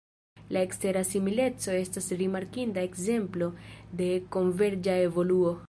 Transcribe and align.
La 0.55 0.61
ekstera 0.67 1.03
simileco 1.09 1.75
estas 1.81 2.07
rimarkinda 2.21 2.87
ekzemplo 2.89 3.51
de 4.01 4.09
konverĝa 4.37 5.01
evoluo. 5.11 5.55